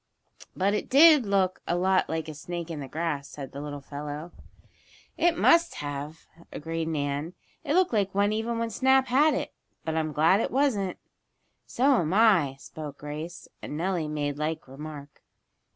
[0.55, 3.81] "But it did look a lot like a snake in the grass," said the little
[3.81, 4.31] fellow.
[5.15, 7.35] "It must have," agreed Nan.
[7.63, 9.53] "It looked like one even when Snap had it.
[9.85, 10.97] But I'm glad it wasn't."
[11.67, 15.21] "So am I," spoke Grace, and Nellie made like remark.